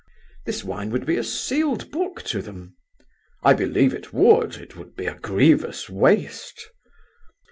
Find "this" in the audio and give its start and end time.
0.47-0.63